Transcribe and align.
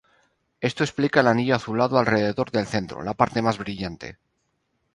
Esto 0.61 0.83
explica 0.83 1.19
el 1.19 1.27
anillo 1.27 1.55
azulado 1.55 1.99
alrededor 1.99 2.49
del 2.49 2.65
centro, 2.65 3.03
la 3.03 3.13
parte 3.13 3.43
más 3.43 3.59
brillante. 3.59 4.17